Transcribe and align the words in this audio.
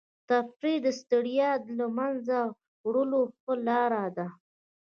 تفریح 0.29 0.77
د 0.85 0.87
ستړیا 0.99 1.49
د 1.63 1.67
له 1.79 1.87
منځه 1.97 2.37
وړلو 2.87 3.21
ښه 3.39 3.53
لاره 3.67 4.05
ده. 4.17 4.27